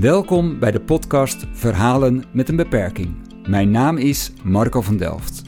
[0.00, 3.14] Welkom bij de podcast Verhalen met een beperking.
[3.48, 5.42] Mijn naam is Marco van Delft.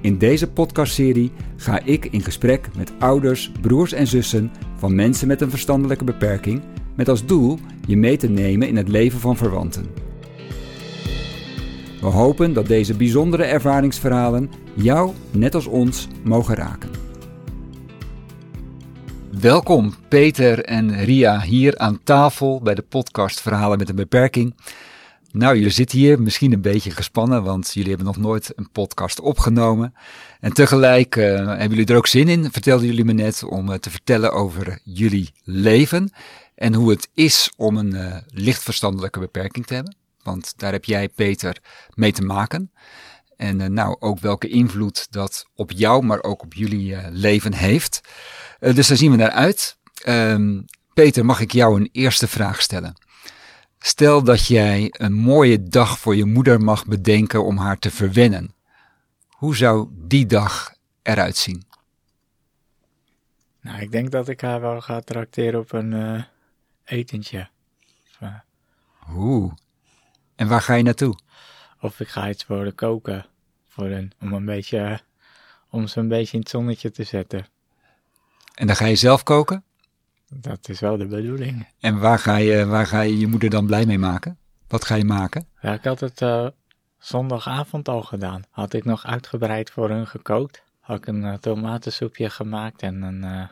[0.00, 5.40] In deze podcastserie ga ik in gesprek met ouders, broers en zussen van mensen met
[5.40, 6.62] een verstandelijke beperking,
[6.94, 10.05] met als doel je mee te nemen in het leven van verwanten.
[12.06, 16.90] We hopen dat deze bijzondere ervaringsverhalen jou, net als ons, mogen raken.
[19.40, 24.54] Welkom Peter en Ria hier aan tafel bij de podcast Verhalen met een Beperking.
[25.32, 29.20] Nou, jullie zitten hier misschien een beetje gespannen, want jullie hebben nog nooit een podcast
[29.20, 29.94] opgenomen.
[30.40, 33.74] En tegelijk uh, hebben jullie er ook zin in, vertelden jullie me net, om uh,
[33.74, 36.10] te vertellen over jullie leven.
[36.54, 39.96] En hoe het is om een uh, lichtverstandelijke beperking te hebben.
[40.26, 41.58] Want daar heb jij, Peter,
[41.94, 42.72] mee te maken.
[43.36, 48.00] En nou, ook welke invloed dat op jou, maar ook op jullie leven heeft.
[48.58, 49.78] dus daar zien we naar uit.
[50.08, 52.94] Um, Peter, mag ik jou een eerste vraag stellen?
[53.78, 58.54] Stel dat jij een mooie dag voor je moeder mag bedenken om haar te verwennen.
[59.28, 61.64] Hoe zou die dag eruit zien?
[63.60, 66.24] Nou, ik denk dat ik haar wel ga trakteren op een
[66.84, 67.48] etentje.
[69.10, 69.52] Oeh.
[70.36, 71.18] En waar ga je naartoe?
[71.80, 73.26] Of ik ga iets voor de koken.
[73.68, 75.00] Voor een, om, een beetje,
[75.70, 77.46] om ze een beetje in het zonnetje te zetten.
[78.54, 79.64] En dan ga je zelf koken?
[80.28, 81.68] Dat is wel de bedoeling.
[81.80, 84.38] En waar ga je waar ga je, je moeder dan blij mee maken?
[84.68, 85.48] Wat ga je maken?
[85.60, 86.46] Ja, ik had het uh,
[86.98, 88.42] zondagavond al gedaan.
[88.50, 90.62] Had ik nog uitgebreid voor hun gekookt.
[90.80, 93.48] Had ik een uh, tomatensoepje gemaakt en een uh,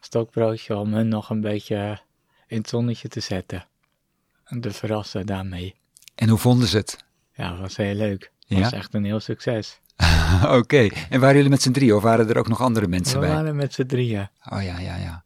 [0.00, 2.00] stokbroodje om hun nog een beetje
[2.46, 3.64] in het zonnetje te zetten.
[4.44, 5.79] En te verrassen daarmee.
[6.20, 6.96] En hoe vonden ze het?
[7.34, 8.30] Ja, was heel leuk.
[8.48, 8.60] Het ja?
[8.60, 9.80] was echt een heel succes.
[10.58, 13.28] Oké, en waren jullie met z'n drieën of waren er ook nog andere mensen bij?
[13.28, 14.28] We waren met z'n drieën.
[14.48, 15.24] Oh ja, ja, ja.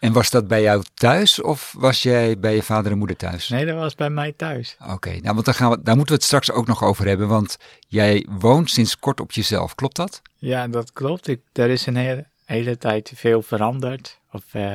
[0.00, 3.48] En was dat bij jou thuis of was jij bij je vader en moeder thuis?
[3.48, 4.76] Nee, dat was bij mij thuis.
[4.88, 7.28] Oké, nou want daar, gaan we, daar moeten we het straks ook nog over hebben,
[7.28, 7.56] want
[7.88, 10.22] jij woont sinds kort op jezelf, klopt dat?
[10.36, 11.28] Ja, dat klopt.
[11.28, 14.20] Ik, er is een hele, hele tijd veel veranderd.
[14.32, 14.74] Of uh,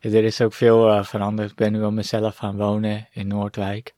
[0.00, 1.50] er is ook veel uh, veranderd.
[1.50, 3.94] Ik ben nu op mezelf gaan wonen in Noordwijk.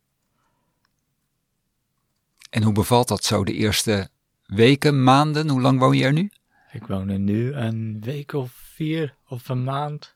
[2.57, 4.09] En hoe bevalt dat zo de eerste
[4.47, 5.49] weken, maanden?
[5.49, 6.31] Hoe lang woon je er nu?
[6.73, 10.15] Ik woon er nu een week of vier of een maand.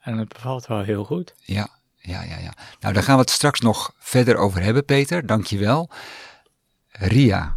[0.00, 1.34] En het bevalt wel heel goed.
[1.38, 2.54] Ja, ja, ja, ja.
[2.80, 5.26] Nou, daar gaan we het straks nog verder over hebben, Peter.
[5.26, 5.90] Dankjewel.
[6.88, 7.56] Ria,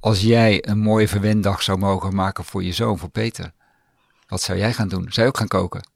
[0.00, 3.52] als jij een mooie verwendag zou mogen maken voor je zoon, voor Peter,
[4.26, 5.06] wat zou jij gaan doen?
[5.08, 5.88] Zou je ook gaan koken?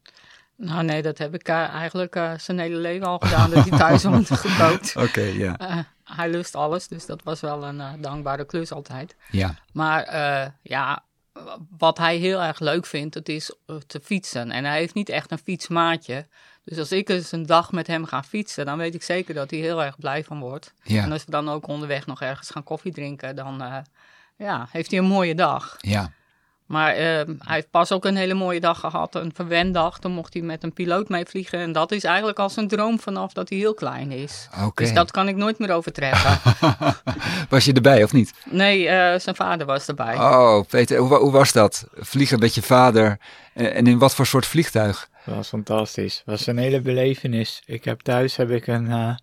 [0.56, 3.78] Nou nee, dat heb ik uh, eigenlijk uh, zijn hele leven al gedaan, dat hij
[3.86, 4.96] thuis woont gekookt.
[4.96, 5.60] Oké, okay, ja.
[5.60, 9.16] Uh, hij lust alles, dus dat was wel een dankbare klus altijd.
[9.30, 9.54] Ja.
[9.72, 10.14] Maar
[10.62, 11.04] ja,
[11.78, 14.50] wat hij heel erg leuk vindt, het is eh, te fietsen.
[14.50, 16.26] En hij heeft niet echt een fietsmaatje.
[16.64, 19.50] Dus als ik eens een dag met hem ga fietsen, dan weet ik zeker dat
[19.50, 20.74] hij heel erg blij van wordt.
[20.82, 21.02] Ja.
[21.02, 23.84] En als we dan ook onderweg nog ergens gaan koffie drinken, dan
[24.36, 25.76] ja, heeft hij een mooie dag.
[25.78, 26.12] Ja.
[26.66, 29.98] Maar uh, hij heeft pas ook een hele mooie dag gehad, een verwendag.
[29.98, 31.58] Toen mocht hij met een piloot meevliegen.
[31.58, 34.48] En dat is eigenlijk al zijn droom vanaf dat hij heel klein is.
[34.54, 34.86] Okay.
[34.86, 36.54] Dus dat kan ik nooit meer overtreffen.
[37.48, 38.32] was je erbij of niet?
[38.50, 38.88] Nee, uh,
[39.18, 40.14] zijn vader was erbij.
[40.14, 41.86] Oh, Peter, hoe, hoe, was dat?
[41.94, 43.18] Vliegen met je vader.
[43.54, 45.08] En in wat voor soort vliegtuig?
[45.24, 46.16] Dat was fantastisch.
[46.16, 47.62] Het was een hele belevenis.
[47.66, 49.14] Ik heb thuis heb ik een, uh,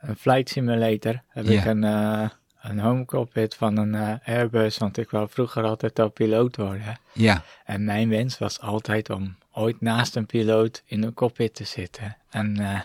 [0.00, 1.22] een flight simulator.
[1.28, 1.84] Heb ik een
[2.64, 6.98] een home cockpit van een uh, Airbus, want ik wou vroeger altijd al piloot worden.
[7.12, 7.42] Ja.
[7.64, 12.16] En mijn wens was altijd om ooit naast een piloot in een cockpit te zitten.
[12.30, 12.80] En uh,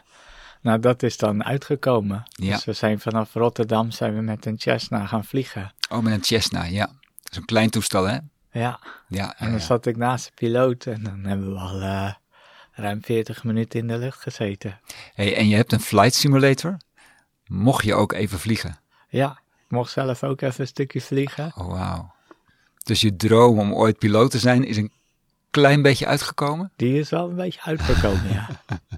[0.62, 2.24] nou, dat is dan uitgekomen.
[2.30, 2.54] Ja.
[2.54, 5.74] Dus we zijn vanaf Rotterdam zijn we met een Cessna gaan vliegen.
[5.90, 6.86] Oh, met een Cessna, ja.
[6.86, 8.18] Dat is een klein toestel, hè?
[8.52, 8.80] Ja.
[9.08, 9.36] Ja.
[9.38, 12.14] En dan zat ik naast de piloot en dan hebben we al uh,
[12.72, 14.80] ruim 40 minuten in de lucht gezeten.
[15.14, 16.78] Hey, en je hebt een flight simulator.
[17.46, 18.80] Mocht je ook even vliegen?
[19.10, 19.40] Ja,
[19.72, 21.52] mocht zelf ook even een stukje vliegen.
[21.56, 22.14] Oh, wauw.
[22.84, 24.92] Dus je droom om ooit piloot te zijn is een
[25.52, 26.72] klein beetje uitgekomen?
[26.76, 28.48] Die is wel een beetje uitgekomen, ja.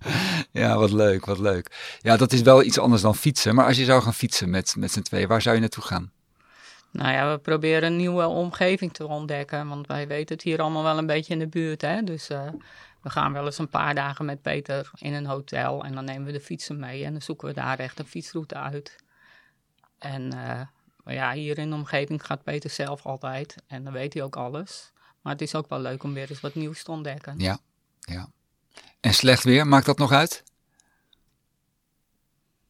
[0.61, 1.97] ja, wat leuk, wat leuk.
[2.01, 3.55] Ja, dat is wel iets anders dan fietsen.
[3.55, 6.11] Maar als je zou gaan fietsen met, met z'n tweeën, waar zou je naartoe gaan?
[6.91, 9.67] Nou ja, we proberen een nieuwe omgeving te ontdekken.
[9.67, 11.81] Want wij weten het hier allemaal wel een beetje in de buurt.
[11.81, 12.03] Hè?
[12.03, 12.41] Dus uh,
[13.01, 15.83] we gaan wel eens een paar dagen met Peter in een hotel.
[15.83, 17.05] En dan nemen we de fietsen mee.
[17.05, 18.95] En dan zoeken we daar echt een fietsroute uit.
[20.01, 20.61] En uh,
[21.15, 23.55] ja, hier in de omgeving gaat Peter zelf altijd.
[23.67, 24.91] En dan weet hij ook alles.
[25.21, 27.39] Maar het is ook wel leuk om weer eens wat nieuws te ontdekken.
[27.39, 27.57] Ja,
[27.99, 28.29] ja.
[28.99, 30.43] En slecht weer, maakt dat nog uit?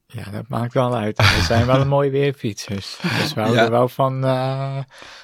[0.07, 1.17] Ja, dat maakt wel uit.
[1.17, 2.97] We zijn wel een mooi weerfietsers.
[3.01, 3.69] Dus we houden Ja.
[3.69, 4.77] wel van eh,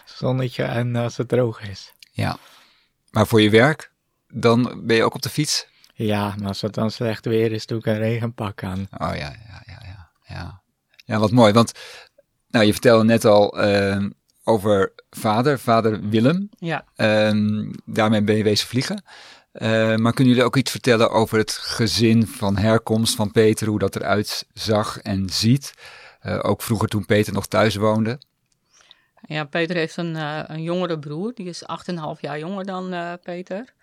[0.05, 1.93] zonnetje en als het droog is.
[2.11, 2.37] Ja.
[3.11, 3.91] Maar voor je werk,
[4.27, 5.67] dan ben je ook op de fiets?
[5.93, 8.79] Ja, maar als het dan slecht weer is, doe ik een regenpak aan.
[8.97, 10.09] Oh ja, ja, ja, ja.
[10.23, 10.61] Ja,
[11.07, 11.53] ja wat mooi.
[11.53, 11.71] Want
[12.49, 14.09] nou, je vertelde net al ehm,
[14.43, 16.49] over vader, vader Willem.
[16.57, 19.03] Ja, Ehm, daarmee ben je wezen vliegen.
[19.51, 23.79] Eh, maar kunnen jullie ook iets vertellen over het gezin van herkomst van Peter, hoe
[23.79, 25.73] dat eruit zag en ziet?
[26.19, 28.19] Eh, ook vroeger toen Peter nog thuis woonde.
[29.27, 31.31] ja Peter heeft een, eh, een jongere broer.
[31.35, 33.73] Die is 8,5 jaar jonger dan eh, Peter.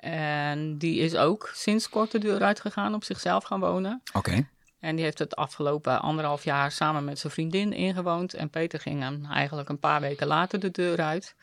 [0.00, 4.02] En die is ook sinds kort de deur uitgegaan, op zichzelf gaan wonen.
[4.12, 4.48] Oké.
[4.80, 8.34] En die heeft het afgelopen anderhalf jaar samen met zijn vriendin ingewoond.
[8.34, 11.34] En Peter ging hem eigenlijk een paar weken later de deur uit.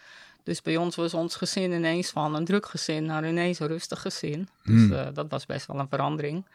[0.44, 4.02] Dus bij ons was ons gezin ineens van een druk gezin naar ineens een rustig
[4.02, 4.50] gezin.
[4.64, 4.94] Dus Hmm.
[4.94, 6.46] eh, dat was best wel een verandering.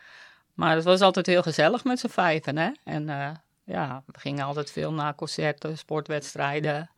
[0.54, 2.56] Maar het was altijd heel gezellig met z'n vijven.
[2.56, 2.70] Hè?
[2.84, 3.31] En eh,
[3.64, 6.90] ja, we gingen altijd veel naar concerten, sportwedstrijden.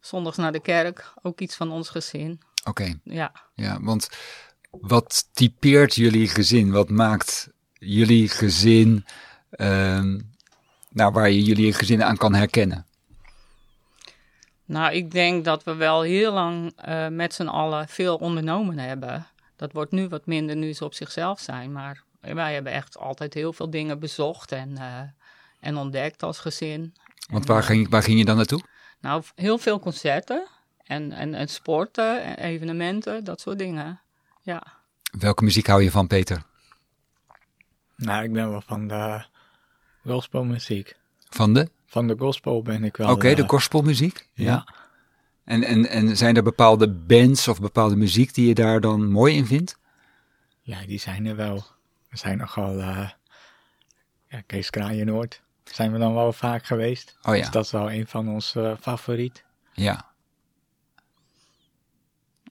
[0.00, 2.40] Zondags naar de kerk, ook iets van ons gezin.
[2.64, 2.94] Oké.
[3.04, 4.08] Ja, Ja, want
[4.70, 6.70] wat typeert jullie gezin?
[6.70, 7.48] Wat maakt
[7.80, 9.04] jullie gezin,
[9.50, 10.20] ehm,
[10.90, 12.86] nou, waar je jullie gezin aan kan herkennen?
[14.64, 19.26] Nou, ik denk dat we wel heel lang eh, met z'n allen veel ondernomen hebben.
[19.56, 21.72] Dat wordt nu wat minder nu ze op zichzelf zijn.
[21.72, 25.00] Maar wij hebben echt altijd heel veel dingen bezocht en, eh,
[25.60, 26.94] en ontdekt als gezin.
[27.30, 28.62] Want waar ging, waar ging je dan naartoe?
[29.00, 30.46] Nou, heel veel concerten
[30.84, 34.00] en, en, en sporten, en evenementen, dat soort dingen.
[34.42, 34.62] Ja,
[35.18, 36.42] Welke muziek hou je van, Peter?
[38.00, 39.24] Nou, ik ben wel van de
[40.06, 40.96] gospelmuziek.
[41.28, 41.68] Van de?
[41.86, 43.10] Van de gospel ben ik wel.
[43.10, 44.28] Oké, de eh, gospelmuziek.
[44.34, 44.66] Ja.
[45.44, 49.34] En, en, en zijn er bepaalde bands of bepaalde muziek die je daar dan mooi
[49.36, 49.78] in vindt?
[50.60, 51.64] Ja, die zijn er wel.
[52.08, 53.10] Er zijn nogal, eh
[54.28, 55.42] ja, Kees Kraaienoord.
[55.64, 57.18] Zijn we dan wel vaak geweest.
[57.22, 59.44] Oh ja, Dus dat is wel een van onze favoriet.
[59.72, 60.08] ja.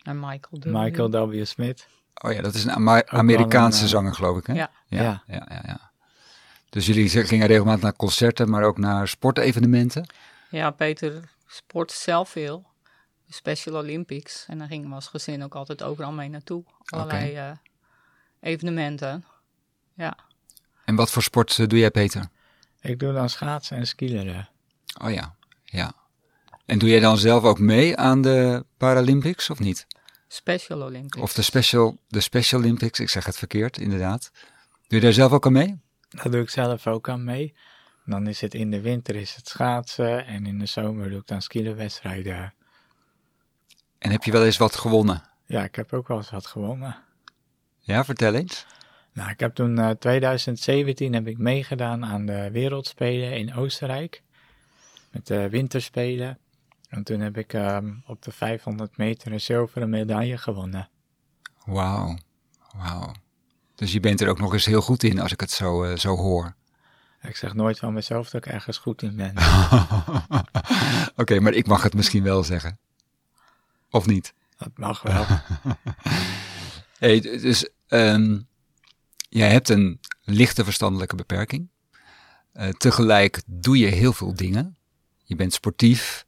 [0.03, 0.65] en Michael W.
[0.65, 1.45] Michael W.
[1.45, 1.87] Smith.
[2.21, 4.53] Oh ja, dat is een Ama- Amerikaanse een, eh, zanger, geloof ik, hè?
[4.53, 4.69] Ja.
[4.87, 5.45] Ja, ja, Ja.
[5.49, 5.61] ja.
[5.65, 5.91] ja.
[6.69, 10.05] Dus jullie gingen regelmatig naar concerten, maar ook naar sportevenementen?
[10.49, 12.67] Ja, Peter sport zelf veel.
[13.29, 14.45] Special Olympics.
[14.47, 16.63] En daar gingen we als gezin ook altijd overal mee naartoe.
[16.85, 17.51] Allerlei eh,
[18.41, 19.25] evenementen.
[19.93, 20.17] Ja.
[20.85, 22.29] En wat voor sport eh, doe jij, Peter?
[22.81, 24.49] Ik doe dan schaatsen en skileren.
[25.01, 25.35] Oh ja,
[25.65, 25.91] ja.
[26.65, 29.87] En doe jij dan zelf ook mee aan de Paralympics of niet?
[30.31, 31.21] Special Olympics.
[31.23, 34.31] Of de Special, de Special Olympics, ik zeg het verkeerd, inderdaad.
[34.87, 35.79] Doe je daar zelf ook aan mee?
[36.09, 37.53] Daar doe ik zelf ook aan mee.
[38.05, 41.27] Dan is het in de winter is het schaatsen en in de zomer doe ik
[41.27, 42.53] dan skielerwedstrijden.
[43.97, 45.23] En heb je wel eens wat gewonnen?
[45.45, 46.97] Ja, ik heb ook wel eens wat gewonnen.
[47.79, 48.65] Ja, vertel eens.
[49.13, 54.23] Nou, ik heb toen eh 2017 heb ik meegedaan aan de Wereldspelen in Oostenrijk.
[55.11, 56.37] Met de Winterspelen.
[56.89, 60.89] En toen heb ik ehm, op de 500 meter een zilveren medaille gewonnen.
[61.65, 62.17] Wauw,
[62.75, 63.11] wauw.
[63.75, 65.97] Dus je bent er ook nog eens heel goed in als ik het zo, eh,
[65.97, 66.55] zo hoor.
[67.21, 69.33] Ik zeg nooit van mezelf dat ik ergens goed in ben.
[71.21, 72.79] Oké, maar ik mag het misschien wel zeggen.
[73.89, 74.33] Of niet?
[74.57, 75.25] Dat mag wel.
[76.99, 78.39] Hey, dus ehm,
[79.29, 81.69] jij hebt een lichte verstandelijke beperking.
[82.51, 84.77] Eh, tegelijk doe je heel veel dingen.
[85.23, 86.25] Je bent sportief,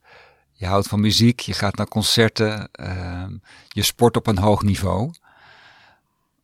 [0.62, 3.36] je houdt van muziek, je gaat naar concerten, ehm,
[3.68, 5.14] je sport op een hoog niveau.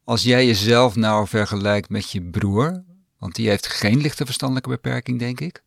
[0.05, 2.85] Als jij jezelf nou vergelijkt met je broer,
[3.19, 5.63] want die heeft geen lichte verstandelijke beperking, denk ik.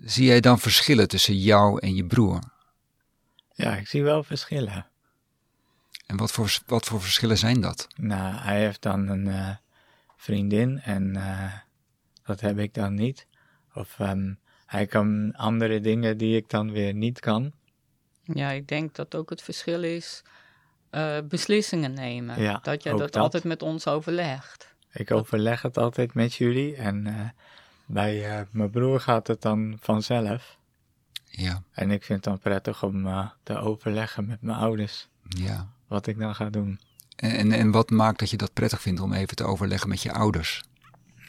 [0.00, 2.38] Zie jij dan verschillen tussen jou en je broer?
[3.54, 4.86] Ja, ik zie wel verschillen.
[6.06, 7.88] En wat voor, wat voor verschillen zijn dat?
[7.96, 9.56] Nou, hij heeft dan een eh,
[10.16, 11.52] vriendin en eh,
[12.24, 13.26] dat heb ik dan niet.
[13.72, 14.32] Of ehm,
[14.74, 17.52] hij kan andere dingen die ik dan weer niet kan.
[18.22, 20.22] Ja, ik denk dat ook het verschil is
[20.90, 22.40] eh, beslissingen nemen.
[22.40, 23.16] Ja, dat je dat, dat.
[23.16, 24.74] altijd met ons overlegt.
[24.92, 27.28] Ik overleg het altijd met jullie en eh,
[27.86, 30.58] bij eh, mijn broer gaat het dan vanzelf.
[31.24, 33.08] Ja, En ik vind het dan prettig om
[33.42, 35.68] te overleggen met mijn ouders ja.
[35.86, 36.80] wat ik dan ga doen.
[37.16, 40.12] En, en wat maakt dat je dat prettig vindt om even te overleggen met je
[40.12, 40.62] ouders?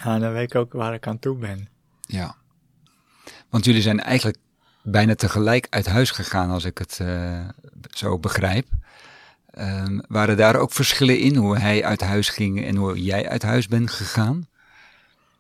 [0.04, 1.70] Nou, dan weet ik ook waar ik aan toe ben.
[2.02, 2.36] Ja.
[3.50, 4.38] Want jullie zijn eigenlijk
[4.82, 7.48] bijna tegelijk uit huis gegaan, als ik het eh,
[7.90, 8.68] zo begrijp.
[9.52, 13.42] Ehm, waren daar ook verschillen in hoe hij uit huis ging en hoe jij uit
[13.42, 14.48] huis bent gegaan?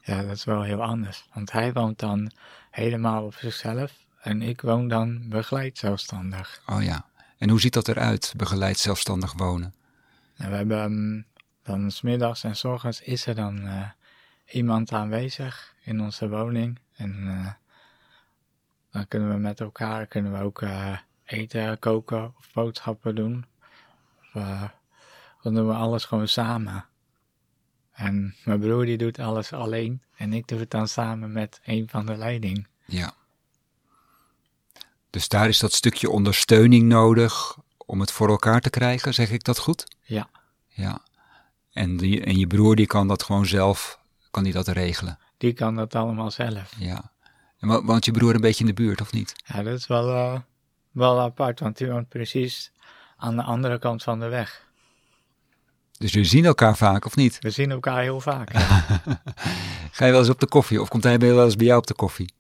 [0.02, 1.26] Ja, dat is wel heel anders.
[1.34, 2.32] Want hij woont dan
[2.72, 6.62] helemaal op zichzelf en ik woon dan begeleid zelfstandig.
[6.66, 7.06] Oh ja.
[7.38, 9.74] En hoe ziet dat eruit, begeleid zelfstandig wonen?
[10.38, 11.22] En we hebben ehm,
[11.64, 13.90] dan smiddags en s ochtends is er dan eh,
[14.52, 16.80] iemand aanwezig in onze woning.
[16.96, 17.52] En eh,
[18.96, 23.46] dan kunnen we met elkaar kunnen we ook eh, eten koken of boodschappen doen.
[24.20, 24.64] Of, eh,
[25.42, 26.86] dan doen we alles gewoon samen.
[27.92, 31.90] En mijn broer die doet alles alleen en ik doe het dan samen met een
[31.90, 32.68] van de leiding.
[32.86, 33.14] Ja.
[35.10, 39.44] Dus daar is dat stukje ondersteuning nodig om het voor elkaar te krijgen, zeg ik
[39.44, 39.96] dat goed?
[40.02, 40.30] Ja.
[40.68, 41.02] Ja.
[41.72, 44.00] En, die, en je broer die kan dat gewoon zelf,
[44.32, 45.20] kan die dat regelen?
[45.38, 46.74] Die kan dat allemaal zelf.
[46.78, 47.14] Ja.
[47.66, 49.34] En wo- woont je broer een beetje in de buurt of niet?
[49.46, 50.40] Ja, dat is wel, eh,
[50.92, 52.72] wel apart, want die woont precies
[53.18, 54.66] aan de andere kant van de weg.
[55.98, 57.38] Dus jullie zien elkaar vaak of niet?
[57.40, 58.54] We zien elkaar heel vaak.
[58.54, 58.60] Ja.
[59.92, 61.88] Ga je wel eens op de koffie of komt hij wel eens bij jou op
[61.88, 62.34] de koffie?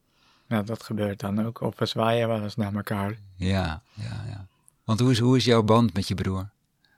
[0.47, 1.61] Nou, dat gebeurt dan ook.
[1.61, 3.17] Of we zwaaien wel eens naar elkaar.
[3.35, 4.47] Ja, ja, ja.
[4.83, 6.49] Want hoe is, hoe is jouw band met je broer?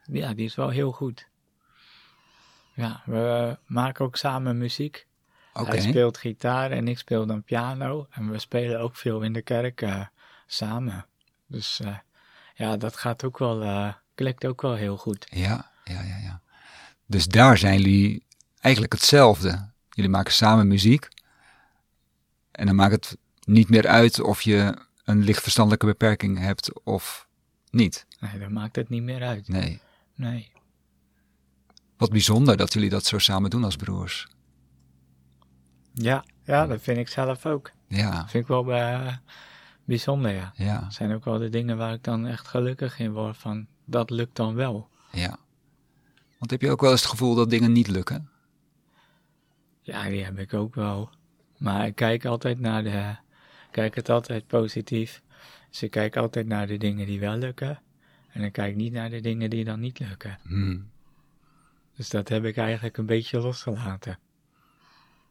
[0.04, 1.26] Ja, die is wel heel goed.
[2.74, 5.06] Ja, we maken ook samen muziek.
[5.66, 8.06] Hij speelt gitaar en ik speel dan piano.
[8.10, 10.06] En we spelen ook veel in de kerk eh,
[10.46, 11.06] samen.
[11.46, 11.96] Dus eh,
[12.54, 15.26] ja, dat gaat ook wel, eh, klikt ook wel heel goed.
[15.30, 16.40] Ja, ja, ja, ja.
[17.06, 18.24] Dus daar zijn jullie
[18.60, 19.70] eigenlijk hetzelfde.
[19.90, 21.08] Jullie maken samen muziek.
[22.50, 24.74] En dan maakt het niet meer uit of je
[25.04, 27.28] een lichtverstandelijke beperking hebt of
[27.70, 28.06] niet.
[28.20, 29.48] Nee, dat maakt het niet meer uit.
[29.48, 29.80] Nee.
[30.14, 30.52] Nee.
[31.96, 34.26] Wat bijzonder dat jullie dat zo samen doen als broers.
[36.02, 37.70] Ja, ja, dat vind ik zelf ook.
[37.86, 39.16] Ja, Dat vind ik wel eh,
[39.84, 40.52] bijzonder, ja.
[40.54, 43.66] ja, Dat zijn ook wel de dingen waar ik dan echt gelukkig in word van,
[43.84, 44.88] dat lukt dan wel.
[45.12, 45.38] ja.
[46.38, 48.28] Want heb je ook wel eens het gevoel dat dingen niet lukken?
[49.82, 51.10] Ja, die heb ik ook wel.
[51.56, 53.16] Maar ik kijk altijd naar de,
[53.66, 55.22] ik kijk het altijd positief.
[55.70, 57.80] Dus ik kijk altijd naar de dingen die wel lukken.
[58.28, 60.38] En ik kijk niet naar de dingen die dan niet lukken.
[60.42, 60.90] Hmm.
[61.96, 64.18] Dus dat heb ik eigenlijk een beetje losgelaten.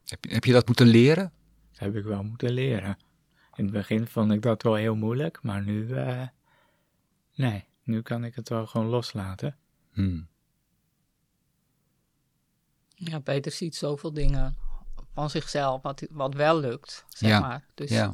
[0.08, 1.32] Heb, je, heb je dat moeten leren?
[1.72, 2.98] Dat heb ik wel moeten leren.
[3.56, 6.28] In het begin vond ik dat wel heel moeilijk, maar nu, eh,
[7.36, 9.58] nee, nu kan ik het wel gewoon loslaten.
[9.92, 10.28] Hmm.
[12.96, 14.58] Ja, Peter ziet zoveel dingen
[15.14, 17.66] van zichzelf wat, wat wel lukt, zeg Ja, maar.
[17.74, 18.14] Dus ja.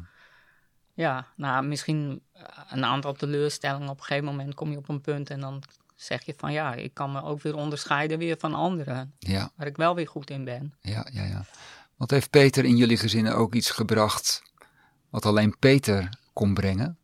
[0.94, 2.22] Ja, nou, misschien
[2.70, 3.88] een aantal teleurstellingen.
[3.88, 5.62] Op een gegeven moment kom je op een punt en dan
[5.94, 9.14] zeg je van ja, ik kan me ook weer onderscheiden weer van anderen.
[9.18, 10.74] ja, Waar ik wel weer goed in ben.
[10.80, 11.44] ja, ja, ja.
[12.04, 14.42] Want heeft Peter in jullie gezinnen ook iets gebracht
[15.10, 16.98] wat alleen Peter kon brengen?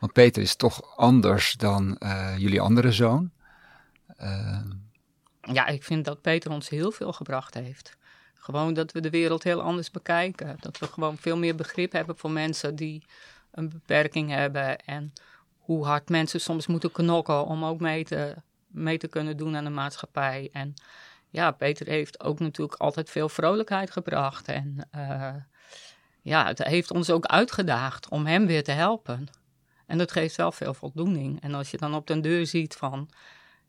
[0.00, 3.30] Want Peter is toch anders dan eh, jullie andere zoon.
[4.06, 4.60] Eh,
[5.40, 7.96] Ja, ik vind dat Peter ons heel veel gebracht heeft.
[8.34, 10.56] Gewoon dat we de wereld heel anders bekijken.
[10.60, 13.04] Dat we gewoon veel meer begrip hebben voor mensen die
[13.50, 14.78] een beperking hebben.
[14.78, 15.12] En
[15.58, 19.64] hoe hard mensen soms moeten knokken om ook mee te, mee te kunnen doen aan
[19.64, 20.48] de maatschappij.
[20.52, 20.74] En
[21.32, 24.48] ja, Peter heeft ook natuurlijk altijd veel vrolijkheid gebracht.
[24.48, 25.34] En eh,
[26.22, 29.28] ja, het heeft ons ook uitgedaagd om hem weer te helpen.
[29.86, 31.40] En dat geeft wel veel voldoening.
[31.40, 33.08] En als je dan op den deur ziet van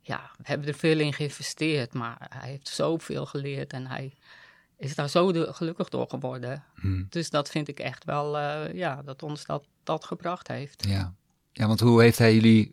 [0.00, 4.14] ja, we hebben er veel in geïnvesteerd, maar hij heeft zoveel geleerd en hij
[4.78, 6.64] is daar zo de- gelukkig door geworden.
[6.74, 10.84] hmm, Dus dat vind ik echt wel, eh, ja, dat ons dat, dat gebracht heeft.
[10.88, 11.14] ja.
[11.52, 12.70] ja, want hoe heeft hij jullie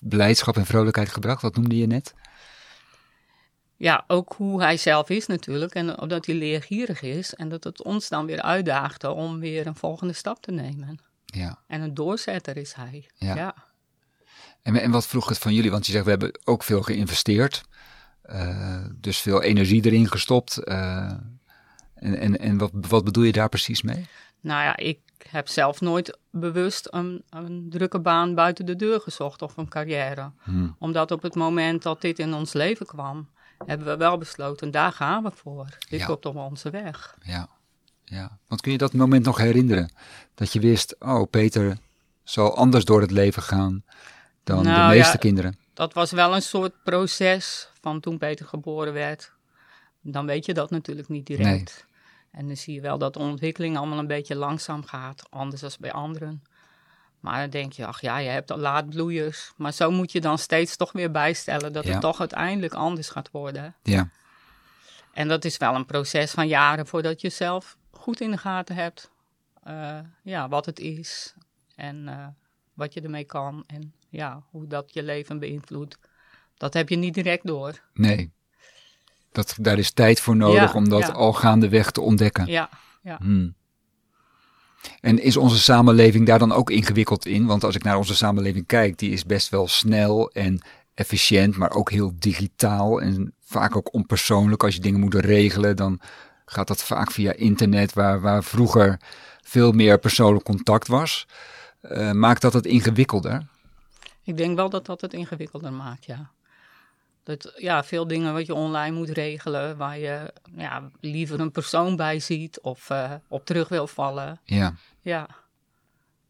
[0.00, 1.42] blijdschap en vrolijkheid gebracht?
[1.42, 2.14] Dat noemde je net.
[3.84, 7.82] Ja, ook hoe hij zelf is natuurlijk en dat hij leergierig is en dat het
[7.82, 10.98] ons dan weer uitdaagde om weer een volgende stap te nemen.
[11.24, 11.58] Ja.
[11.66, 13.08] En een doorzetter is hij.
[13.16, 13.34] Ja.
[13.34, 13.54] ja.
[14.62, 15.70] En, en wat vroeg het van jullie?
[15.70, 17.62] Want je zegt, we hebben ook veel geïnvesteerd.
[18.22, 20.56] Eh, dus veel energie erin gestopt.
[20.56, 21.10] eh,
[21.94, 24.06] en en, en wat, wat bedoel je daar precies mee?
[24.40, 29.42] Nou ja, ik heb zelf nooit bewust een, een drukke baan buiten de deur gezocht
[29.42, 30.32] of een carrière.
[30.42, 30.76] Hmm.
[30.78, 33.32] Omdat op het moment dat dit in ons leven kwam,
[33.66, 35.66] hebben we wel besloten, daar gaan we voor.
[35.88, 36.06] Dit Ja.
[36.06, 37.16] komt op onze weg.
[37.22, 37.48] Ja,
[38.04, 38.38] ja.
[38.46, 39.92] Want kun je dat moment nog herinneren?
[40.34, 41.78] Dat je wist, oh, Peter
[42.22, 43.84] zal anders door het leven gaan
[44.44, 45.18] dan Nou, de meeste ja.
[45.18, 45.58] kinderen.
[45.74, 49.32] Dat was wel een soort proces van toen Peter geboren werd.
[50.00, 51.86] Dan weet je dat natuurlijk niet direct.
[52.30, 55.70] En dan zie je wel dat de ontwikkeling allemaal een beetje langzaam gaat, anders dan
[55.80, 56.42] bij anderen.
[57.24, 59.52] Maar dan denk je, ach ja, je hebt al laadbloeiers.
[59.56, 61.90] Maar zo moet je dan steeds toch weer bijstellen dat Ja.
[61.92, 63.74] het toch uiteindelijk anders gaat worden.
[63.82, 64.08] Ja,
[65.12, 68.74] En dat is wel een proces van jaren voordat je zelf goed in de gaten
[68.76, 69.10] hebt.
[69.62, 71.34] eh, ja, wat het is
[71.76, 72.26] en eh,
[72.74, 75.98] wat je ermee kan en ja, hoe dat je leven beïnvloedt.
[76.56, 77.80] Dat heb je niet direct door.
[77.94, 78.32] nee.
[79.32, 81.08] Dat, daar is tijd voor nodig Ja, om dat ja.
[81.12, 82.46] al gaandeweg te ontdekken.
[82.46, 82.68] Ja,
[83.02, 83.16] ja.
[83.16, 83.54] Hmm.
[85.00, 87.46] En is onze samenleving daar dan ook ingewikkeld in?
[87.46, 90.62] Want als ik naar onze samenleving kijk, die is best wel snel en
[90.94, 94.62] efficiënt, maar ook heel digitaal en vaak ook onpersoonlijk.
[94.64, 96.00] Als je dingen moet regelen, dan
[96.44, 99.00] gaat dat vaak via internet, waar, waar vroeger
[99.42, 101.26] veel meer persoonlijk contact was.
[101.82, 103.46] Uh, maakt dat het ingewikkelder?
[104.22, 106.30] Ik denk wel dat dat het ingewikkelder maakt, ja.
[107.24, 111.96] Dat, ja, veel dingen wat je online moet regelen, waar je ja, liever een persoon
[111.96, 114.40] bij ziet of uh, op terug wil vallen.
[114.44, 114.74] Ja.
[115.00, 115.28] Ja,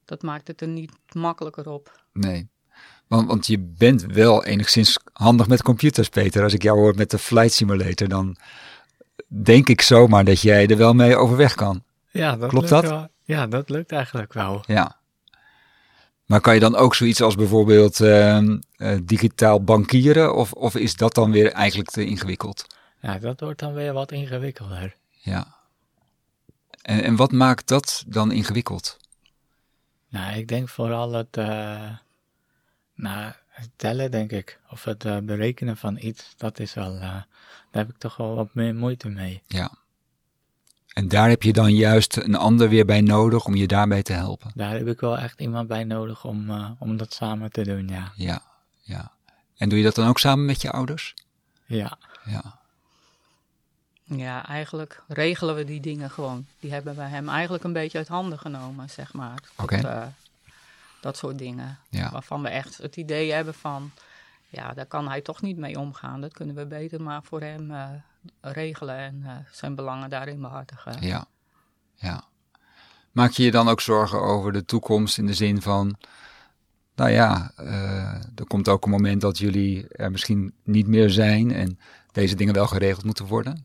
[0.05, 2.03] dat maakt het er niet makkelijker op.
[2.13, 2.49] Nee.
[3.07, 6.43] Want, want je bent wel enigszins handig met computers, Peter.
[6.43, 8.37] Als ik jou hoor met de Flight Simulator, dan
[9.27, 11.83] denk ik zomaar dat jij er wel mee overweg kan.
[12.11, 12.83] Ja, dat Klopt dat?
[12.83, 13.09] Wel.
[13.23, 14.63] Ja, dat lukt eigenlijk wel.
[14.67, 14.97] Ja.
[16.27, 18.59] Maar kan je dan ook zoiets als bijvoorbeeld uh, uh,
[19.03, 20.35] digitaal bankieren?
[20.35, 22.67] Of, of is dat dan weer eigenlijk te ingewikkeld?
[23.01, 24.97] Ja, dat wordt dan weer wat ingewikkelder.
[25.11, 25.55] Ja.
[26.83, 28.97] En, en wat maakt dat dan ingewikkeld?
[30.09, 31.91] Nou, ik denk vooral het, uh,
[32.95, 34.61] nou, het tellen, denk ik.
[34.71, 37.25] Of het uh, berekenen van iets, dat is wel, uh, daar
[37.71, 39.43] heb ik toch wel wat meer moeite mee.
[39.47, 39.71] Ja.
[40.93, 44.13] En daar heb je dan juist een ander weer bij nodig om je daarbij te
[44.13, 44.51] helpen?
[44.55, 48.13] Daar heb ik wel echt iemand bij nodig om, om dat samen te doen, ja.
[48.15, 48.43] Ja,
[48.85, 49.13] ja.
[49.57, 51.15] En doe je dat dan ook samen met je ouders?
[51.65, 51.99] Ja.
[52.25, 52.63] Ja.
[54.05, 56.47] Ja, eigenlijk regelen we die dingen gewoon.
[56.61, 59.39] Die hebben we hem eigenlijk een beetje uit handen genomen, zeg maar.
[59.57, 59.81] Oké.
[59.81, 60.07] Dat, uh,
[61.01, 61.79] dat soort dingen.
[61.89, 62.11] Ja.
[62.11, 63.91] Waarvan we echt het idee hebben van,
[64.49, 66.21] ja, daar kan hij toch niet mee omgaan.
[66.21, 67.89] Dat kunnen we beter maar voor hem uh,
[68.41, 71.03] regelen en uh, zijn belangen daarin behartigen.
[71.03, 71.27] Ja,
[71.95, 72.25] ja.
[73.13, 75.97] Maak je je dan ook zorgen over de toekomst in de zin van,
[76.95, 77.53] nou ja,
[78.35, 81.79] er komt ook een moment dat jullie er misschien niet meer zijn en
[82.13, 83.65] deze dingen wel geregeld moeten worden?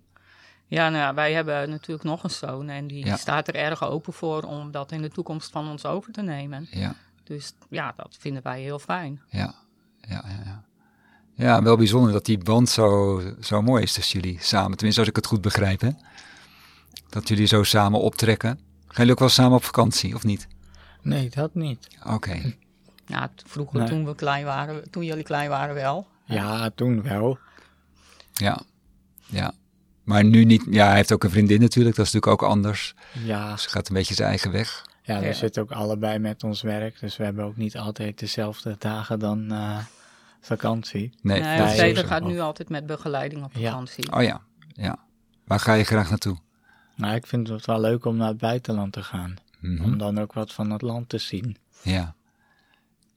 [0.66, 3.18] Ja, nou ja, wij hebben natuurlijk nog een zoon en die Ja.
[3.18, 6.68] staat er erg open voor om dat in de toekomst van ons over te nemen.
[6.72, 9.22] Ja, Dus ja, dat vinden wij heel fijn.
[9.30, 9.54] ja,
[10.02, 10.42] ja, ja.
[10.46, 10.64] ja.
[11.34, 14.72] Ja, wel bijzonder dat die band zo, zo mooi is tussen jullie samen.
[14.76, 15.90] Tenminste, als ik het goed begrijp, hè?
[17.10, 18.50] Dat jullie zo samen optrekken.
[18.88, 20.48] Gaan jullie ook wel samen op vakantie, of niet?
[21.02, 21.88] Nee, dat niet.
[22.06, 22.56] Oké,
[23.10, 23.88] t- vroeger Nee.
[23.90, 26.08] toen we klein waren, toen jullie klein waren wel.
[26.26, 27.38] Ja, toen wel.
[28.34, 28.60] ja,
[29.26, 29.52] ja.
[30.04, 32.96] Maar nu niet, ja, hij heeft ook een vriendin natuurlijk, dat is natuurlijk ook anders.
[33.24, 34.86] Ja, Ze gaat een beetje zijn eigen weg.
[35.04, 35.34] ja we Ja.
[35.34, 37.00] zitten ook allebei met ons werk.
[37.00, 39.78] Dus we hebben ook niet altijd dezelfde dagen dan eh,
[40.42, 41.14] vakantie.
[41.22, 43.70] Nee, Nee, Peter gaat nu altijd met begeleiding op Ja.
[43.70, 44.12] vakantie.
[44.14, 44.42] Oh ja,
[44.74, 44.98] ja.
[45.46, 46.38] Waar ga je graag naartoe?
[46.96, 49.36] Nou, ik vind het wel leuk om naar het buitenland te gaan.
[49.60, 49.84] Mhm.
[49.84, 51.58] Om dan ook wat van het land te zien.
[51.82, 52.16] Ja.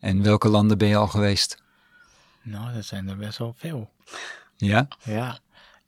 [0.02, 1.62] En welke landen ben je al geweest?
[2.42, 3.90] Nou, dat zijn er best wel veel.
[4.56, 4.88] Ja?
[5.04, 5.38] Ja,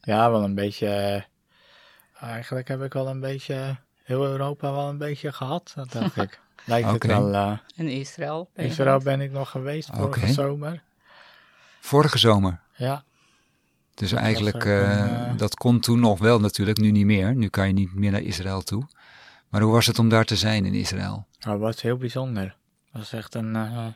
[0.01, 0.87] ja wel een beetje.
[0.89, 1.23] eh,
[2.31, 3.77] Eigenlijk heb ik wel een beetje.
[4.05, 6.41] Heel Europa wel een beetje gehad, dat dacht ik.
[6.65, 6.95] Lijkt Oké.
[6.95, 7.35] het wel.
[7.35, 8.51] eh En Israël.
[8.55, 10.83] ben Israël ben ik nog geweest vorige zomer.
[11.81, 12.61] Vorige zomer.
[12.77, 13.05] Ja,
[13.95, 14.99] Dus eigenlijk, eh,
[15.29, 17.35] een, dat kon toen nog wel natuurlijk, nu niet meer.
[17.35, 18.87] Nu kan je niet meer naar Israël toe.
[19.49, 21.27] Maar hoe was het om daar te zijn in Israël?
[21.39, 22.45] dat was heel bijzonder.
[22.93, 23.87] Dat was echt een eh,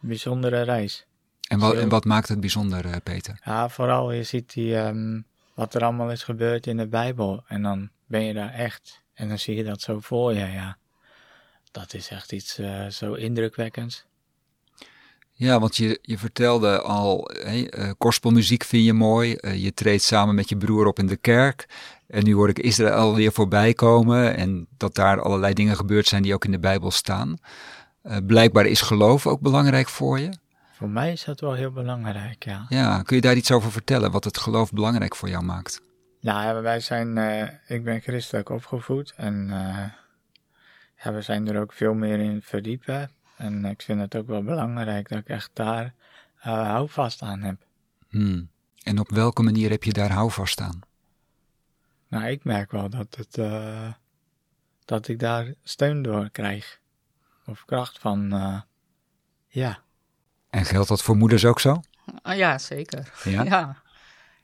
[0.00, 1.06] bijzondere reis.
[1.48, 3.40] En wat, en wat maakt het bijzonder, eh, Peter?
[3.44, 5.20] Ja, vooral je ziet die, ehm,
[5.54, 7.44] wat er allemaal is gebeurd in de Bijbel.
[7.46, 9.02] En dan ben je daar echt.
[9.14, 10.78] En dan zie je dat zo voor je, ja.
[11.70, 14.06] Dat is echt iets eh, zo indrukwekkends.
[15.32, 19.36] Ja, want je, je vertelde al, hè, eh, gospelmuziek vind je mooi.
[19.40, 21.66] je treedt samen met je broer op in de kerk.
[22.06, 24.36] En nu hoor ik Israël weer voorbij komen.
[24.36, 27.38] En dat daar allerlei dingen gebeurd zijn die ook in de Bijbel staan.
[28.02, 30.32] Eh, blijkbaar is geloof ook belangrijk voor je.
[30.72, 32.66] Voor mij is dat wel heel belangrijk, ja.
[32.68, 34.10] Ja, kun je daar iets over vertellen?
[34.10, 35.82] Wat het geloof belangrijk voor jou maakt?
[36.20, 39.84] Nou, ja, wij zijn, eh, ik ben christelijk opgevoed en eh,
[41.04, 43.10] ja, we zijn er ook veel meer in verdiepen.
[43.36, 45.94] En ik vind het ook wel belangrijk dat ik echt daar
[46.36, 47.56] houvast aan heb.
[48.08, 48.48] Hmm.
[48.82, 50.80] En op welke manier heb je daar houvast aan?
[52.08, 53.40] Nou, ik merk wel dat, het,
[54.84, 56.80] dat ik daar steun door krijg.
[57.48, 58.60] Of kracht van, eh,
[59.46, 59.78] ja.
[60.50, 61.80] En geldt dat voor moeders ook zo?
[62.22, 63.12] Ah, ja, zeker.
[63.24, 63.42] Ja?
[63.52, 63.82] Ja.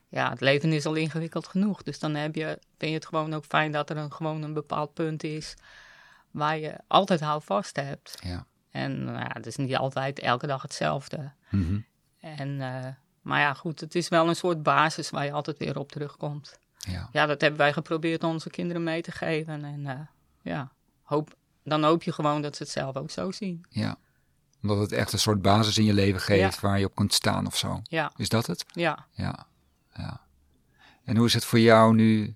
[0.09, 1.83] Ja, het leven is al ingewikkeld genoeg.
[1.83, 4.53] Dus dan heb je, vind je het gewoon ook fijn dat er een, gewoon een
[4.53, 5.55] bepaald punt is
[6.31, 8.17] waar je altijd houvast hebt.
[8.23, 8.45] Ja.
[8.71, 11.31] En nou ja, het is niet altijd elke dag hetzelfde.
[11.49, 11.79] Mhm.
[12.19, 12.91] En, eh,
[13.21, 16.59] maar ja, goed, het is wel een soort basis waar je altijd weer op terugkomt.
[16.77, 17.09] ja.
[17.11, 19.63] Ja, dat hebben wij geprobeerd onze kinderen mee te geven.
[19.63, 19.99] En eh,
[20.41, 23.65] ja, hoop, dan hoop je gewoon dat ze het zelf ook zo zien.
[23.69, 23.97] ja.
[24.61, 27.45] Omdat het echt een soort basis in je leven geeft waar je op kunt staan
[27.45, 27.81] of zo.
[27.83, 28.65] Ja, Is dat het?
[28.73, 29.05] ja.
[29.11, 29.47] Ja.
[29.95, 30.21] ja.
[31.03, 32.35] En hoe is het voor jou nu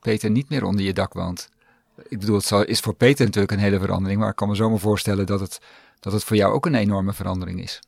[0.00, 1.48] Peter niet meer onder je dak woont?
[2.08, 4.78] Ik bedoel, het is voor Peter natuurlijk een hele verandering, maar ik kan me zomaar
[4.78, 5.60] voorstellen dat het,
[6.00, 7.80] dat het voor jou ook een enorme verandering is.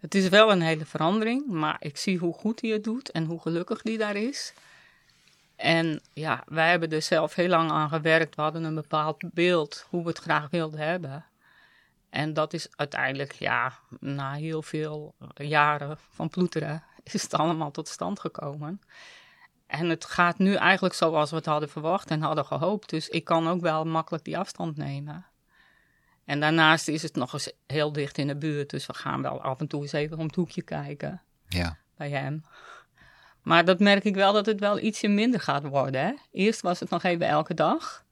[0.00, 3.24] Het is wel een hele verandering, maar ik zie hoe goed hij het doet en
[3.24, 4.52] hoe gelukkig hij daar is.
[5.64, 8.34] En ja, wij hebben er zelf heel lang aan gewerkt.
[8.34, 11.24] We hadden een bepaald beeld hoe we het graag wilden hebben.
[12.10, 17.88] En dat is uiteindelijk, ja, na heel veel jaren van ploeteren, is het allemaal tot
[17.88, 18.80] stand gekomen.
[19.66, 22.90] En het gaat nu eigenlijk zoals we het hadden verwacht en hadden gehoopt.
[22.90, 25.26] Dus ik kan ook wel makkelijk die afstand nemen.
[26.24, 28.70] En daarnaast is het nog eens heel dicht in de buurt.
[28.70, 31.76] Dus we gaan wel af en toe eens even om het hoekje kijken Ja.
[31.96, 32.44] bij hem.
[33.44, 36.00] Maar dat merk ik wel dat het wel ietsje minder gaat worden.
[36.00, 36.12] Hè?
[36.32, 38.04] Eerst was het nog even elke dag.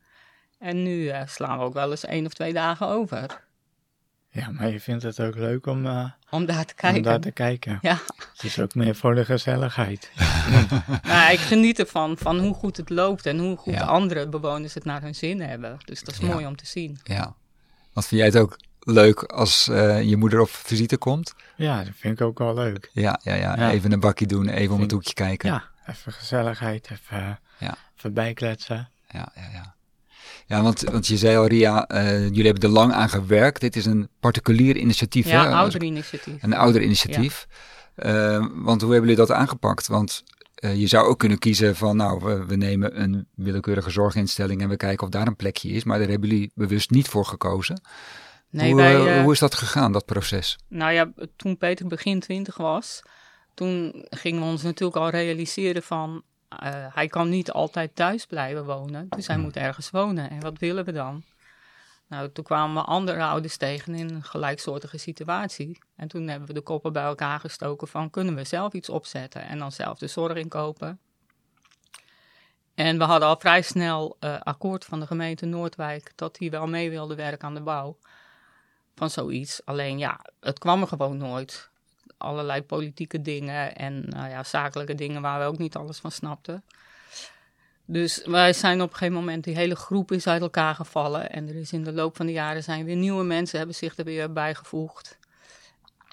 [0.58, 3.44] En nu eh, slaan we ook wel eens één of twee dagen over.
[4.30, 6.98] Ja, maar je vindt het ook leuk om, eh, Om daar te kijken.
[6.98, 7.78] om daar te kijken.
[7.82, 7.98] Ja,
[8.32, 10.10] Het is ook meer voor de gezelligheid.
[11.02, 13.84] nou, ik geniet ervan van hoe goed het loopt en hoe goed Ja.
[13.84, 15.78] andere bewoners het naar hun zin hebben.
[15.84, 16.26] Dus dat is Ja.
[16.26, 16.98] mooi om te zien.
[17.02, 17.34] ja.
[17.92, 21.34] Wat vind jij het ook leuk als eh, je moeder op visite komt?
[21.56, 22.90] Ja, dat vind ik ook wel leuk.
[22.92, 23.56] Ja, ja, ja.
[23.56, 23.70] Ja.
[23.70, 25.48] Even een bakje doen, even om het hoekje kijken.
[25.48, 27.74] Ja, even gezelligheid, even, eh, Ja.
[27.96, 28.90] even bijkletsen.
[29.08, 29.48] ja, ja.
[29.52, 29.74] ja.
[30.46, 33.60] Ja, want, want je zei al, Ria, eh, jullie hebben er lang aan gewerkt.
[33.60, 35.54] Dit is een particulier initiatief, Ja, hè?
[35.54, 36.42] ouderinitiatief.
[36.42, 37.46] Een ouder-initiatief.
[37.94, 39.86] Eh, want hoe hebben jullie dat aangepakt?
[39.86, 40.22] Want
[40.54, 44.68] eh, je zou ook kunnen kiezen van, nou, we, we nemen een willekeurige zorginstelling en
[44.68, 45.84] we kijken of daar een plekje is.
[45.84, 47.80] Maar daar hebben jullie bewust niet voor gekozen.
[48.52, 50.58] Nee, hoe, eh, eh, hoe is dat gegaan, dat proces?
[50.68, 53.02] Nou ja, toen Peter begin twintig was,
[53.54, 56.22] toen gingen we ons natuurlijk al realiseren van...
[56.48, 60.30] eh, hij kan niet altijd thuis blijven wonen, dus hij moet ergens wonen.
[60.30, 61.22] En wat willen we dan?
[62.08, 65.78] Nou, toen kwamen we andere ouders tegen in een gelijksoortige situatie.
[65.96, 68.10] En toen hebben we de koppen bij elkaar gestoken van...
[68.10, 71.00] kunnen we zelf iets opzetten en dan zelf de zorg inkopen?
[72.74, 76.12] En we hadden al vrij snel akkoord van de gemeente Noordwijk...
[76.14, 77.98] dat die wel mee wilde werken aan de bouw
[78.94, 79.60] van zoiets.
[79.64, 81.70] Alleen ja, het kwam er gewoon nooit.
[82.16, 86.64] Allerlei politieke dingen en nou ja, zakelijke dingen waar we ook niet alles van snapten.
[87.84, 91.30] Dus wij zijn op een gegeven moment, die hele groep is uit elkaar gevallen.
[91.30, 93.96] En er is in de loop van de jaren zijn weer nieuwe mensen, hebben zich
[93.96, 95.18] er weer bijgevoegd.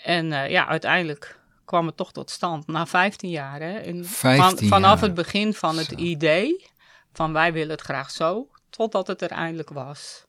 [0.04, 2.68] En eh, ja, uiteindelijk kwam het toch tot stand.
[2.68, 3.80] Na 15 jaar, hè.
[3.80, 5.02] In, 15 vanaf jaar.
[5.02, 5.96] het begin van het Zo.
[5.96, 6.70] idee,
[7.14, 10.26] van wij willen het graag zo, totdat het er eindelijk was.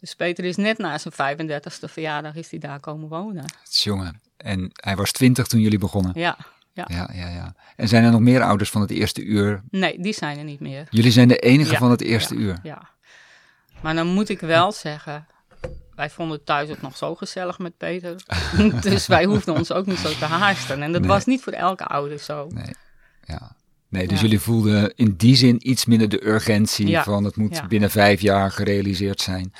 [0.00, 3.44] Dus Peter is net na zijn 35ste verjaardag is hij daar komen wonen.
[3.62, 4.20] Het jongen.
[4.36, 6.12] En hij was twintig toen jullie begonnen.
[6.14, 6.36] Ja,
[6.72, 7.54] Ja, ja, ja.
[7.76, 9.62] En zijn er nog meer ouders van het eerste uur?
[9.70, 10.86] nee, die zijn er niet meer.
[10.90, 12.58] Jullie zijn de enige Ja, van het eerste ja, uur.
[12.62, 12.88] Ja.
[13.82, 15.26] Maar dan moet ik wel zeggen,
[15.94, 18.16] wij vonden het thuis ook nog zo gezellig met Peter.
[18.80, 20.82] dus wij hoefden ons ook niet zo te haasten.
[20.82, 21.10] En dat Nee.
[21.10, 22.46] was niet voor elke ouder zo.
[22.50, 22.74] Nee,
[23.24, 23.54] ja.
[23.88, 24.22] Nee, dus Ja.
[24.24, 27.66] jullie voelden in die zin iets minder de urgentie Ja, van het moet ja.
[27.66, 29.52] binnen vijf jaar gerealiseerd zijn.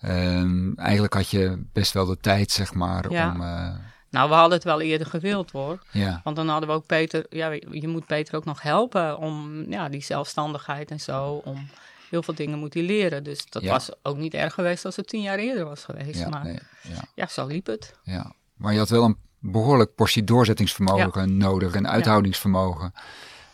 [0.00, 3.30] Ehm, eigenlijk had je best wel de tijd, zeg maar, Ja.
[3.30, 3.40] om...
[3.40, 3.74] eh,
[4.10, 5.82] Nou, we hadden het wel eerder gewild hoor.
[5.90, 9.64] ja, Want dan hadden we ook Peter, ja, je moet Peter ook nog helpen om
[9.70, 11.40] ja, die zelfstandigheid en zo.
[11.44, 11.68] Om
[12.10, 13.24] heel veel dingen moet hij leren.
[13.24, 13.70] Dus dat Ja.
[13.70, 16.18] was ook niet erg geweest als het tien jaar eerder was geweest.
[16.18, 17.94] ja, maar nee, ja, ja, zo liep het.
[18.02, 18.32] ja.
[18.56, 22.92] Maar je had wel een behoorlijk portie doorzettingsvermogen nodig en uithoudingsvermogen.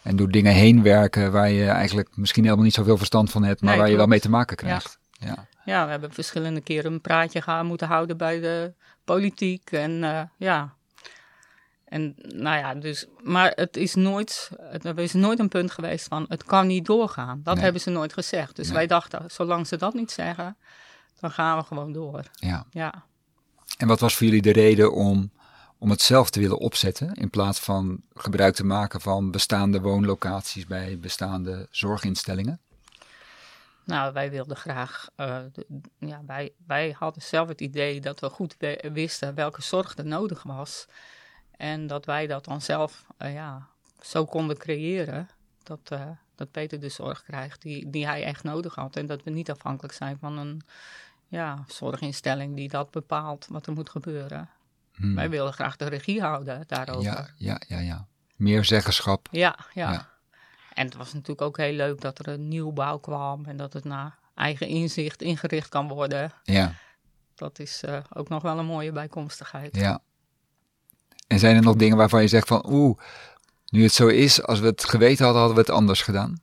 [0.02, 3.60] En door dingen heen werken waar je eigenlijk misschien helemaal niet zoveel verstand van hebt,
[3.60, 4.98] maar Nee, waar je wel mee te maken krijgt.
[5.20, 5.46] Ja.
[5.64, 8.72] Ja, we hebben verschillende keren een praatje gaan moeten houden bij de
[9.04, 9.70] politiek.
[9.72, 10.74] En eh, ja.
[11.84, 13.06] En nou ja, dus.
[13.22, 14.50] Maar het is nooit.
[14.60, 16.24] het- Er is nooit een punt geweest van.
[16.28, 17.40] Het kan niet doorgaan.
[17.44, 17.64] Dat Nee.
[17.64, 18.56] hebben ze nooit gezegd.
[18.56, 18.76] Dus Nee.
[18.76, 20.56] wij dachten, zolang ze dat niet zeggen.
[21.20, 22.22] dan gaan we gewoon door.
[22.32, 22.66] ja.
[22.70, 23.04] Ja.
[23.78, 25.30] En wat was voor jullie de reden om,
[25.78, 30.66] om het zelf te willen opzetten, in plaats van gebruik te maken van bestaande woonlocaties
[30.66, 32.60] bij bestaande zorginstellingen?
[33.84, 35.08] Nou, wij wilden graag.
[35.16, 35.66] eh, de-
[35.98, 40.06] ja, wij, wij hadden zelf het idee dat we goed we- wisten welke zorg er
[40.06, 40.86] nodig was.
[41.56, 43.66] En dat wij dat dan zelf eh, ja,
[44.00, 45.28] zo konden creëren.
[45.62, 48.96] Dat, eh, dat Peter de zorg krijgt die, die hij echt nodig had.
[48.96, 50.62] En dat we niet afhankelijk zijn van een
[51.28, 54.48] ja, zorginstelling die dat bepaalt wat er moet gebeuren.
[54.94, 55.14] Hmm.
[55.14, 57.02] Wij wilden graag de regie houden daarover.
[57.02, 58.06] Ja, ja, ja, ja.
[58.36, 59.28] Meer zeggenschap.
[59.30, 59.92] Ja, ja.
[59.92, 60.08] Ja.
[60.74, 63.84] En het was natuurlijk ook heel leuk dat er een nieuwbouw kwam en dat het
[63.84, 66.32] naar eigen inzicht ingericht kan worden.
[66.42, 66.74] Ja,
[67.34, 69.76] Dat is eh, ook nog wel een mooie bijkomstigheid.
[69.76, 70.00] ja.
[71.26, 72.98] En zijn er nog dingen waarvan je zegt van, oeh,
[73.70, 76.42] nu het zo is, als we het geweten hadden, hadden we het anders gedaan?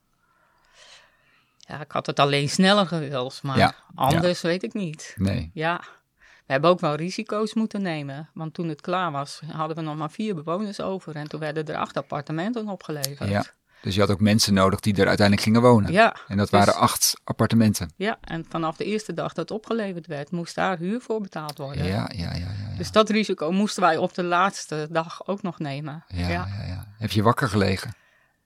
[1.58, 5.14] Ja, ik had het alleen sneller gewild, maar Ja, anders weet ik niet.
[5.18, 5.52] Nee.
[5.54, 5.82] Ja,
[6.18, 8.30] we hebben ook wel risico's moeten nemen.
[8.34, 11.16] Want toen het klaar was, hadden we nog maar vier bewoners over.
[11.16, 13.30] En toen werden er acht appartementen opgeleverd.
[13.30, 13.46] Ja.
[13.82, 15.92] Dus je had ook mensen nodig die er uiteindelijk gingen wonen.
[15.92, 17.94] ja, En dat dus- waren acht appartementen.
[17.96, 21.58] ja, en vanaf de eerste dag dat het opgeleverd werd, moest daar huur voor betaald
[21.58, 21.86] worden.
[21.86, 22.78] Ja, ja, ja, ja.
[22.78, 26.04] Dus dat risico moesten wij op de laatste dag ook nog nemen.
[26.08, 26.48] Ja, ja.
[26.68, 27.96] Ja, Heb je wakker gelegen?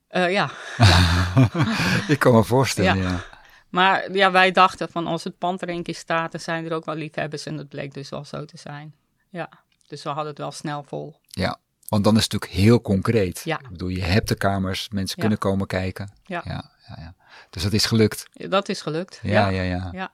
[0.08, 0.50] Eh, ja.
[2.08, 3.10] Ik kan me voorstellen, Ja.
[3.10, 3.24] ja.
[3.70, 6.74] Maar ja, wij dachten van als het pand er een keer staat, dan zijn er
[6.74, 7.46] ook wel liefhebbers.
[7.46, 8.94] En dat bleek dus wel zo te zijn.
[9.30, 9.50] Ja,
[9.88, 11.20] dus we hadden het wel snel vol.
[11.28, 13.42] Ja, want dan is het natuurlijk heel concreet.
[13.44, 13.60] Ja.
[13.60, 15.22] Ik bedoel, je hebt de kamers, mensen Ja.
[15.22, 16.12] kunnen komen kijken.
[16.26, 16.42] Ja.
[16.46, 17.14] Ja, ja, ja.
[17.50, 18.26] Dus dat is gelukt.
[18.34, 19.20] Dat is gelukt.
[19.24, 19.90] Ja, ja, ja.
[19.92, 20.12] Ja.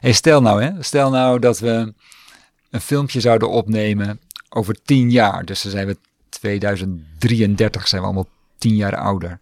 [0.00, 1.94] Hey, stel nou, hè, stel nou dat we
[2.70, 5.44] een filmpje zouden opnemen over tien jaar.
[5.44, 5.96] Dus dan zijn we
[6.28, 9.40] 2033, zijn we allemaal tien jaar ouder.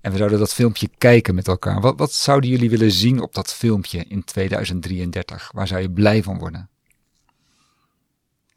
[0.00, 1.80] En we zouden dat filmpje kijken met elkaar.
[1.80, 5.50] Wat, wat zouden jullie willen zien op dat filmpje in 2033?
[5.52, 6.68] Waar zou je blij van worden?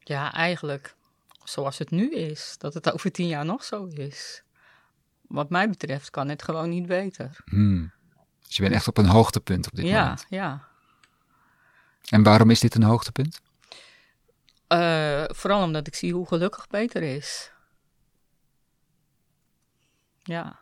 [0.04, 0.96] Ja, eigenlijk
[1.44, 2.56] zoals het nu is.
[2.58, 4.44] Dat het over tien jaar nog zo is.
[5.22, 7.38] Wat mij betreft kan het gewoon niet beter.
[7.46, 7.92] Hmm.
[8.48, 10.26] Dus je bent echt op een hoogtepunt op dit Ja, moment.
[10.30, 10.68] ja.
[12.10, 13.40] En waarom is dit een hoogtepunt?
[14.68, 17.52] Eh, vooral omdat ik zie hoe gelukkig Peter is.
[20.24, 20.60] Ja.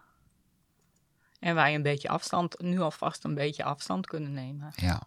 [1.39, 4.71] En wij een beetje afstand, nu alvast een beetje afstand kunnen nemen.
[4.75, 4.87] Ja.
[4.87, 5.01] ja.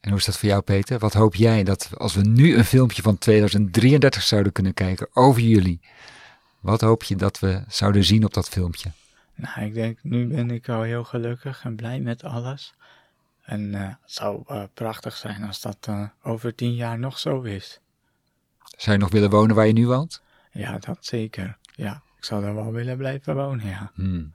[0.00, 0.98] En hoe is dat voor jou, Peter?
[0.98, 5.42] Wat hoop jij dat als we nu een filmpje van 2033 zouden kunnen kijken over
[5.42, 5.80] jullie?
[6.60, 8.90] Wat hoop je dat we zouden zien op dat filmpje?
[9.34, 12.74] Nou, ik denk, nu ben ik al heel gelukkig en blij met alles.
[13.42, 17.42] En eh, het zou eh, prachtig zijn als dat eh, over tien jaar nog zo
[17.42, 17.80] is.
[18.76, 20.22] Zou je nog willen wonen waar je nu woont?
[20.52, 21.58] Ja, dat zeker.
[21.74, 23.90] Ja, ik zou daar wel willen blijven wonen, ja.
[23.94, 24.34] Hmm.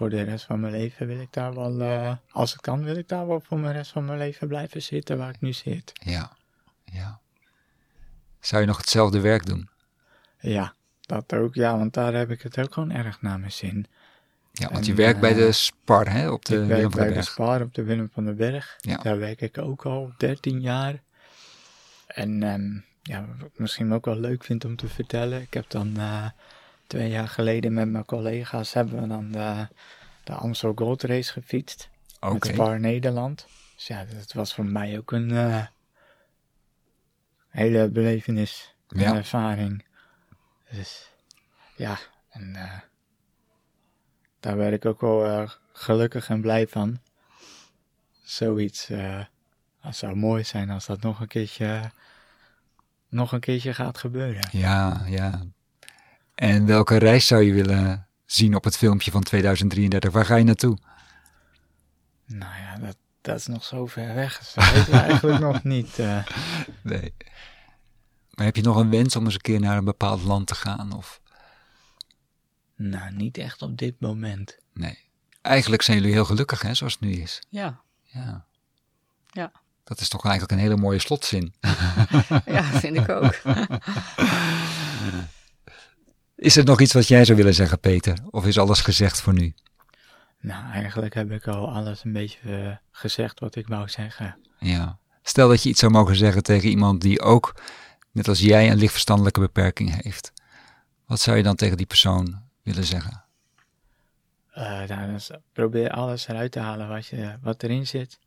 [0.00, 2.96] Voor de rest van mijn leven wil ik daar wel, eh, als het kan, wil
[2.96, 5.92] ik daar wel voor de rest van mijn leven blijven zitten waar ik nu zit.
[5.94, 6.32] Ja.
[6.84, 7.20] ja.
[8.38, 9.68] Zou je nog hetzelfde werk doen?
[10.38, 13.86] Ja, dat ook, ja, want daar heb ik het ook gewoon erg naar mijn zin.
[14.52, 16.30] Ja, want En, je werkt bij eh, de Spar, hè?
[16.30, 17.22] Op de ik Willem werk van bij de.
[17.22, 18.76] Spar op de Willem van den Berg.
[18.80, 18.96] Ja.
[18.96, 21.02] Daar werk ik ook al 13 jaar.
[22.06, 25.40] En ehm, ja, wat ik misschien ook wel leuk vind om te vertellen.
[25.40, 26.26] Ik heb dan eh,
[26.90, 29.68] twee jaar geleden met mijn collega's hebben we dan de,
[30.24, 31.88] de Amstel Gold Race gefietst.
[32.20, 32.32] Oké.
[32.32, 33.46] Met Spar Nederland.
[33.74, 35.66] Dus ja, dat was voor mij ook een eh,
[37.48, 38.74] hele belevenis.
[38.88, 39.14] Een Ja.
[39.14, 39.84] ervaring.
[40.70, 41.10] Dus
[41.76, 41.98] ja,
[42.30, 42.78] en eh,
[44.40, 47.00] daar werd ik ook wel eh, gelukkig en blij van.
[48.22, 48.86] Zoiets,
[49.80, 51.90] het zou mooi zijn als dat nog een keertje,
[53.08, 54.48] nog een keertje gaat gebeuren.
[54.52, 55.42] Ja, ja.
[56.34, 60.12] En welke reis zou je willen zien op het filmpje van 2033?
[60.12, 60.78] Waar ga je naartoe?
[62.26, 64.38] Nou ja, dat, dat is nog zo ver weg.
[64.38, 65.98] Dus dat weten we eigenlijk nog niet.
[65.98, 66.26] eh.
[66.82, 67.14] Nee.
[68.34, 70.54] Maar heb je nog een wens om eens een keer naar een bepaald land te
[70.54, 70.92] gaan?
[70.92, 71.20] Of
[72.76, 74.58] nou, niet echt op dit moment.
[74.74, 74.98] nee?
[75.42, 77.42] Eigenlijk zijn jullie heel gelukkig, hè, zoals het nu is.
[77.48, 78.44] Ja, Ja.
[79.26, 79.52] ja.
[79.84, 81.54] Dat is toch eigenlijk een hele mooie slotzin.
[82.44, 83.34] Ja, vind ik ook.
[86.40, 88.18] Is er nog iets wat jij zou willen zeggen, Peter?
[88.30, 89.54] Of is alles gezegd voor nu?
[90.40, 94.36] Nou, eigenlijk heb ik al alles een beetje eh, gezegd wat ik wou zeggen.
[94.58, 94.98] Ja.
[95.22, 97.54] Stel dat je iets zou mogen zeggen tegen iemand die ook,
[98.12, 100.32] net als jij, een lichtverstandelijke beperking heeft.
[101.06, 103.24] Wat zou je dan tegen die persoon willen zeggen?
[105.12, 108.18] Dus probeer alles eruit te halen wat, je, wat erin zit.